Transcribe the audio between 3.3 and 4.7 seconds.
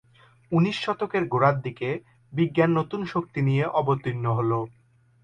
নিয়ে অবতীর্ণ হলো।